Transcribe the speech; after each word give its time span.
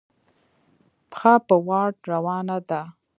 پښه 1.11 1.33
په 1.47 1.55
واټ 1.67 1.95
روانه 2.11 2.57
ده. 2.69 2.81